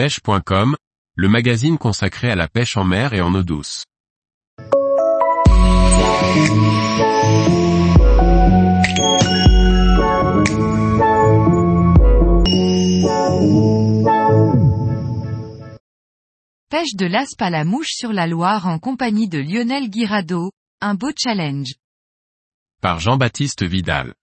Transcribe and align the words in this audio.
pêche.com, 0.00 0.76
le 1.14 1.28
magazine 1.28 1.76
consacré 1.76 2.30
à 2.30 2.34
la 2.34 2.48
pêche 2.48 2.78
en 2.78 2.84
mer 2.84 3.12
et 3.12 3.20
en 3.20 3.34
eau 3.34 3.42
douce. 3.42 3.84
Pêche 16.70 16.94
de 16.94 17.04
l'aspe 17.04 17.42
à 17.42 17.50
la 17.50 17.64
mouche 17.64 17.90
sur 17.90 18.14
la 18.14 18.26
Loire 18.26 18.66
en 18.68 18.78
compagnie 18.78 19.28
de 19.28 19.38
Lionel 19.38 19.90
Guirado, 19.90 20.50
un 20.80 20.94
beau 20.94 21.10
challenge. 21.14 21.74
Par 22.80 23.00
Jean-Baptiste 23.00 23.64
Vidal. 23.64 24.14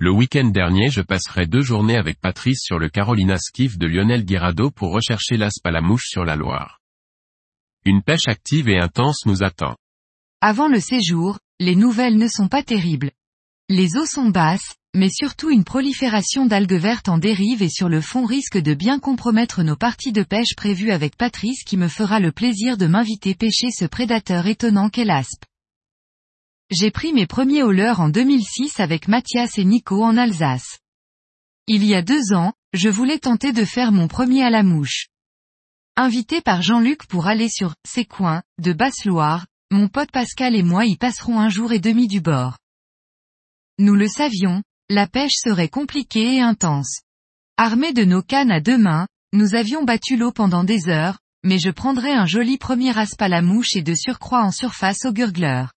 Le 0.00 0.12
week-end 0.12 0.44
dernier 0.44 0.90
je 0.90 1.00
passerai 1.00 1.46
deux 1.46 1.60
journées 1.60 1.96
avec 1.96 2.20
Patrice 2.20 2.60
sur 2.62 2.78
le 2.78 2.88
Carolina 2.88 3.36
Skiff 3.36 3.78
de 3.78 3.88
Lionel 3.88 4.24
Guirado 4.24 4.70
pour 4.70 4.92
rechercher 4.92 5.36
l'aspe 5.36 5.66
à 5.66 5.72
la 5.72 5.80
mouche 5.80 6.06
sur 6.06 6.24
la 6.24 6.36
Loire. 6.36 6.78
Une 7.84 8.02
pêche 8.02 8.28
active 8.28 8.68
et 8.68 8.78
intense 8.78 9.26
nous 9.26 9.42
attend. 9.42 9.74
Avant 10.40 10.68
le 10.68 10.78
séjour, 10.78 11.40
les 11.58 11.74
nouvelles 11.74 12.16
ne 12.16 12.28
sont 12.28 12.46
pas 12.46 12.62
terribles. 12.62 13.10
Les 13.68 13.96
eaux 13.96 14.06
sont 14.06 14.28
basses, 14.28 14.76
mais 14.94 15.10
surtout 15.10 15.50
une 15.50 15.64
prolifération 15.64 16.46
d'algues 16.46 16.78
vertes 16.78 17.08
en 17.08 17.18
dérive 17.18 17.64
et 17.64 17.68
sur 17.68 17.88
le 17.88 18.00
fond 18.00 18.24
risque 18.24 18.56
de 18.56 18.74
bien 18.74 19.00
compromettre 19.00 19.64
nos 19.64 19.76
parties 19.76 20.12
de 20.12 20.22
pêche 20.22 20.54
prévues 20.56 20.92
avec 20.92 21.16
Patrice 21.16 21.64
qui 21.64 21.76
me 21.76 21.88
fera 21.88 22.20
le 22.20 22.30
plaisir 22.30 22.76
de 22.76 22.86
m'inviter 22.86 23.34
pêcher 23.34 23.72
ce 23.72 23.84
prédateur 23.84 24.46
étonnant 24.46 24.90
qu'est 24.90 25.04
l'aspe. 25.04 25.47
J'ai 26.70 26.90
pris 26.90 27.14
mes 27.14 27.26
premiers 27.26 27.62
hauleurs 27.62 28.00
en 28.00 28.10
2006 28.10 28.78
avec 28.78 29.08
Mathias 29.08 29.56
et 29.56 29.64
Nico 29.64 30.04
en 30.04 30.18
Alsace. 30.18 30.80
Il 31.66 31.82
y 31.82 31.94
a 31.94 32.02
deux 32.02 32.34
ans, 32.34 32.52
je 32.74 32.90
voulais 32.90 33.18
tenter 33.18 33.52
de 33.52 33.64
faire 33.64 33.90
mon 33.90 34.06
premier 34.06 34.42
à 34.42 34.50
la 34.50 34.62
mouche. 34.62 35.06
Invité 35.96 36.42
par 36.42 36.60
Jean-Luc 36.60 37.06
pour 37.06 37.26
aller 37.26 37.48
sur 37.48 37.74
«ces 37.88 38.04
coins» 38.04 38.42
de 38.62 38.74
Basse-Loire, 38.74 39.46
mon 39.70 39.88
pote 39.88 40.10
Pascal 40.12 40.54
et 40.54 40.62
moi 40.62 40.84
y 40.84 40.96
passerons 40.96 41.40
un 41.40 41.48
jour 41.48 41.72
et 41.72 41.78
demi 41.78 42.06
du 42.06 42.20
bord. 42.20 42.58
Nous 43.78 43.94
le 43.94 44.06
savions, 44.06 44.62
la 44.90 45.06
pêche 45.06 45.36
serait 45.42 45.70
compliquée 45.70 46.34
et 46.34 46.40
intense. 46.42 47.00
Armés 47.56 47.94
de 47.94 48.04
nos 48.04 48.22
cannes 48.22 48.52
à 48.52 48.60
deux 48.60 48.78
mains, 48.78 49.08
nous 49.32 49.54
avions 49.54 49.84
battu 49.84 50.18
l'eau 50.18 50.32
pendant 50.32 50.64
des 50.64 50.90
heures, 50.90 51.18
mais 51.44 51.58
je 51.58 51.70
prendrais 51.70 52.12
un 52.12 52.26
joli 52.26 52.58
premier 52.58 52.96
aspe 52.98 53.22
à 53.22 53.28
la 53.28 53.40
mouche 53.40 53.74
et 53.74 53.82
de 53.82 53.94
surcroît 53.94 54.42
en 54.42 54.52
surface 54.52 55.06
au 55.06 55.12
gurgleur. 55.12 55.72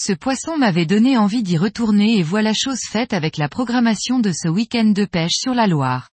Ce 0.00 0.12
poisson 0.12 0.56
m'avait 0.56 0.86
donné 0.86 1.18
envie 1.18 1.42
d'y 1.42 1.56
retourner 1.56 2.18
et 2.18 2.22
voilà 2.22 2.52
chose 2.54 2.82
faite 2.88 3.12
avec 3.12 3.36
la 3.36 3.48
programmation 3.48 4.20
de 4.20 4.30
ce 4.30 4.46
week-end 4.46 4.84
de 4.84 5.04
pêche 5.04 5.34
sur 5.34 5.54
la 5.54 5.66
Loire. 5.66 6.08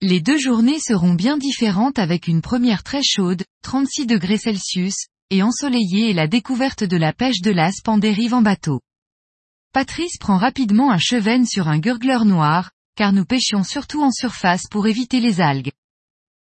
Les 0.00 0.20
deux 0.20 0.36
journées 0.36 0.80
seront 0.80 1.14
bien 1.14 1.38
différentes 1.38 2.00
avec 2.00 2.26
une 2.26 2.42
première 2.42 2.82
très 2.82 3.04
chaude, 3.04 3.44
36 3.62 4.06
degrés 4.06 4.40
et 5.30 5.42
ensoleillée 5.44 6.10
et 6.10 6.12
la 6.12 6.26
découverte 6.26 6.82
de 6.82 6.96
la 6.96 7.12
pêche 7.12 7.40
de 7.40 7.52
l'aspe 7.52 7.86
en 7.86 7.98
dérive 7.98 8.34
en 8.34 8.42
bateau. 8.42 8.80
Patrice 9.72 10.18
prend 10.18 10.36
rapidement 10.36 10.90
un 10.90 10.98
cheven 10.98 11.46
sur 11.46 11.68
un 11.68 11.78
gurgleur 11.78 12.24
noir, 12.24 12.72
car 12.96 13.12
nous 13.12 13.24
pêchions 13.24 13.62
surtout 13.62 14.02
en 14.02 14.10
surface 14.10 14.64
pour 14.68 14.88
éviter 14.88 15.20
les 15.20 15.40
algues. 15.40 15.70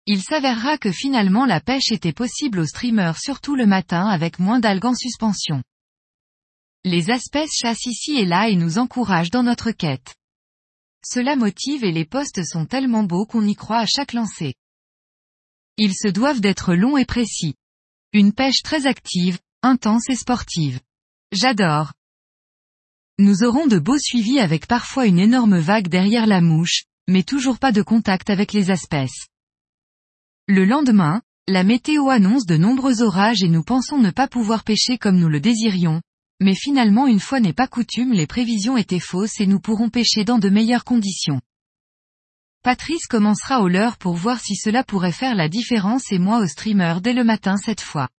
Il 0.08 0.24
s'avérera 0.24 0.80
que 0.80 0.92
finalement 0.92 1.46
la 1.46 1.62
pêche 1.62 1.92
était 1.92 2.14
possible 2.14 2.62
au 2.62 2.66
streamer 2.66 3.12
surtout 3.16 3.56
le 3.56 3.68
matin 3.68 4.08
avec 4.08 4.40
moins 4.40 4.60
d'algues 4.60 4.86
en 4.86 4.96
suspension. 4.96 5.62
Les 6.92 7.12
espèces 7.12 7.52
chassent 7.54 7.86
ici 7.86 8.18
et 8.18 8.26
là 8.26 8.50
et 8.50 8.56
nous 8.56 8.80
encouragent 8.80 9.30
dans 9.30 9.44
notre 9.44 9.70
quête. 9.70 10.16
Cela 11.06 11.36
motive 11.36 11.84
et 11.84 11.92
les 11.92 12.04
postes 12.04 12.44
sont 12.44 12.66
tellement 12.66 13.04
beaux 13.04 13.28
qu'on 13.28 13.46
y 13.46 13.54
croit 13.54 13.78
à 13.78 13.86
chaque 13.86 14.14
lancer. 14.14 14.56
Ils 15.78 15.94
se 15.94 16.08
doivent 16.08 16.42
d'être 16.42 16.74
longs 16.74 16.98
et 16.98 17.06
précis. 17.06 17.54
Une 18.12 18.34
pêche 18.34 18.64
très 18.64 18.88
active, 18.88 19.38
intense 19.62 20.10
et 20.10 20.16
sportive. 20.16 20.80
J'adore. 21.32 21.94
Nous 23.20 23.44
aurons 23.44 23.68
de 23.68 23.78
beaux 23.78 24.00
suivis 24.00 24.40
avec 24.40 24.66
parfois 24.66 25.06
une 25.06 25.20
énorme 25.20 25.60
vague 25.60 25.90
derrière 25.90 26.26
la 26.26 26.42
mouche, 26.42 26.86
mais 27.08 27.22
toujours 27.22 27.60
pas 27.60 27.72
de 27.72 27.84
contact 27.84 28.32
avec 28.32 28.52
les 28.52 28.72
espèces. 28.72 29.28
Le 30.48 30.66
lendemain, 30.66 31.22
la 31.48 31.64
météo 31.64 32.10
annonce 32.10 32.48
de 32.48 32.58
nombreux 32.58 33.04
orages 33.04 33.44
et 33.44 33.48
nous 33.48 33.64
pensons 33.64 34.00
ne 34.00 34.10
pas 34.10 34.28
pouvoir 34.28 34.64
pêcher 34.64 34.98
comme 34.98 35.20
nous 35.20 35.30
le 35.30 35.40
désirions, 35.40 36.02
mais 36.40 36.56
finalement 36.56 37.08
une 37.08 37.20
fois 37.20 37.40
n'est 37.40 37.54
pas 37.54 37.68
coutume 37.68 38.14
les 38.14 38.28
prévisions 38.28 38.78
étaient 38.78 39.00
fausses 39.00 39.40
et 39.40 39.48
nous 39.48 39.60
pourrons 39.60 39.90
pêcher 39.90 40.24
dans 40.24 40.40
de 40.40 40.50
meilleures 40.50 40.86
conditions. 40.86 41.42
Patrice 42.64 43.08
commencera 43.08 43.62
au 43.62 43.68
leurre 43.68 43.98
pour 43.98 44.16
voir 44.16 44.40
si 44.40 44.56
cela 44.56 44.84
pourrait 44.84 45.12
faire 45.12 45.36
la 45.36 45.48
différence 45.48 46.12
et 46.12 46.20
moi 46.20 46.40
au 46.40 46.48
streamer 46.48 46.96
dès 47.02 47.14
le 47.14 47.24
matin 47.24 47.56
cette 47.58 47.82
fois. 47.82 48.10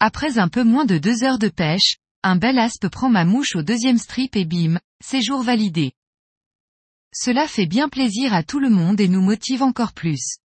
Après 0.00 0.38
un 0.38 0.48
peu 0.48 0.64
moins 0.64 0.84
de 0.84 0.96
deux 0.96 1.24
heures 1.24 1.38
de 1.38 1.48
pêche, 1.48 1.96
un 2.22 2.36
bel 2.36 2.58
aspe 2.58 2.88
prend 2.88 3.10
ma 3.10 3.24
mouche 3.24 3.54
au 3.54 3.62
deuxième 3.62 3.98
strip 3.98 4.34
et 4.36 4.44
bim, 4.44 4.78
séjour 5.04 5.42
validé. 5.42 5.92
Cela 7.12 7.46
fait 7.46 7.66
bien 7.66 7.88
plaisir 7.88 8.34
à 8.34 8.42
tout 8.42 8.60
le 8.60 8.70
monde 8.70 9.00
et 9.00 9.08
nous 9.08 9.22
motive 9.22 9.62
encore 9.62 9.92
plus. 9.92 10.38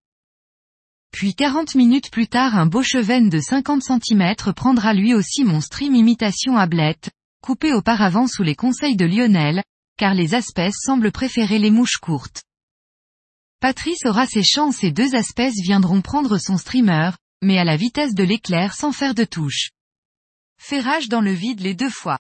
Puis 1.14 1.36
40 1.36 1.76
minutes 1.76 2.10
plus 2.10 2.28
tard 2.28 2.56
un 2.56 2.66
beau 2.66 2.82
cheven 2.82 3.30
de 3.30 3.40
50 3.40 3.84
cm 3.84 4.34
prendra 4.56 4.96
lui 4.96 5.14
aussi 5.14 5.44
mon 5.44 5.62
stream 5.62 5.94
imitation 5.94 6.58
ablette, 6.58 7.12
coupé 7.40 7.72
auparavant 7.72 8.26
sous 8.26 8.42
les 8.42 8.56
conseils 8.56 8.96
de 8.96 9.06
Lionel, 9.06 9.64
car 9.96 10.16
les 10.16 10.34
espèces 10.34 10.82
semblent 10.84 11.12
préférer 11.12 11.60
les 11.60 11.70
mouches 11.70 11.98
courtes. 11.98 12.42
Patrice 13.60 14.04
aura 14.06 14.26
ses 14.26 14.42
chances 14.44 14.84
et 14.84 14.92
deux 14.92 15.14
espèces 15.14 15.62
viendront 15.62 16.02
prendre 16.02 16.40
son 16.40 16.58
streamer, 16.58 17.12
mais 17.44 17.60
à 17.60 17.64
la 17.64 17.78
vitesse 17.78 18.16
de 18.16 18.24
l'éclair 18.24 18.74
sans 18.74 18.92
faire 18.92 19.14
de 19.14 19.24
touche. 19.24 19.70
Ferrage 20.60 21.10
dans 21.10 21.22
le 21.22 21.32
vide 21.32 21.60
les 21.60 21.76
deux 21.76 21.92
fois. 21.92 22.18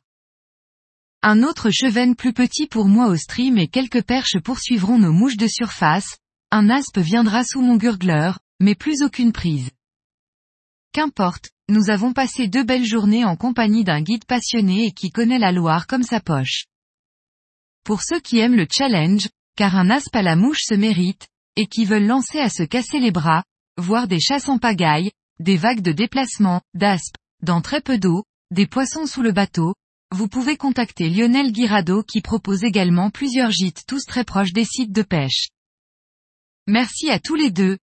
Un 1.23 1.41
autre 1.41 1.71
cheven 1.71 2.15
plus 2.15 2.33
petit 2.33 2.67
pour 2.67 2.85
moi 2.85 3.07
au 3.07 3.15
stream 3.15 3.57
et 3.57 3.67
quelques 3.67 4.03
perches 4.03 4.37
poursuivront 4.37 4.99
nos 4.99 5.13
mouches 5.13 5.37
de 5.37 5.47
surface, 5.47 6.17
un 6.51 6.69
aspe 6.69 6.99
viendra 6.99 7.43
sous 7.43 7.61
mon 7.61 7.77
gurgleur, 7.77 8.37
mais 8.63 8.75
plus 8.75 9.03
aucune 9.03 9.33
prise. 9.33 9.71
Qu'importe, 10.93 11.49
nous 11.67 11.89
avons 11.89 12.13
passé 12.13 12.47
deux 12.47 12.63
belles 12.63 12.85
journées 12.85 13.25
en 13.25 13.35
compagnie 13.35 13.83
d'un 13.83 14.01
guide 14.01 14.23
passionné 14.23 14.85
et 14.85 14.91
qui 14.93 15.11
connaît 15.11 15.37
la 15.37 15.51
Loire 15.51 15.85
comme 15.85 16.03
sa 16.03 16.21
poche. 16.21 16.67
Pour 17.83 18.03
ceux 18.03 18.21
qui 18.21 18.39
aiment 18.39 18.55
le 18.55 18.65
challenge, 18.71 19.27
car 19.57 19.75
un 19.75 19.89
aspe 19.89 20.15
à 20.15 20.21
la 20.21 20.37
mouche 20.37 20.63
se 20.63 20.75
mérite, 20.75 21.27
et 21.57 21.67
qui 21.67 21.83
veulent 21.83 22.07
lancer 22.07 22.39
à 22.39 22.47
se 22.47 22.63
casser 22.63 23.01
les 23.01 23.11
bras, 23.11 23.43
voir 23.77 24.07
des 24.07 24.21
chasses 24.21 24.47
en 24.47 24.59
pagaille, 24.59 25.11
des 25.41 25.57
vagues 25.57 25.81
de 25.81 25.91
déplacement, 25.91 26.61
d'aspe, 26.73 27.17
dans 27.41 27.59
très 27.59 27.81
peu 27.81 27.97
d'eau, 27.97 28.23
des 28.51 28.65
poissons 28.65 29.05
sous 29.05 29.23
le 29.23 29.33
bateau, 29.33 29.75
vous 30.11 30.29
pouvez 30.29 30.55
contacter 30.55 31.09
Lionel 31.09 31.51
Guirado 31.51 32.01
qui 32.01 32.21
propose 32.21 32.63
également 32.63 33.09
plusieurs 33.09 33.51
gîtes 33.51 33.83
tous 33.87 34.05
très 34.05 34.23
proches 34.23 34.53
des 34.53 34.63
sites 34.63 34.93
de 34.93 35.01
pêche. 35.01 35.49
Merci 36.65 37.09
à 37.09 37.19
tous 37.19 37.35
les 37.35 37.51
deux, 37.51 37.77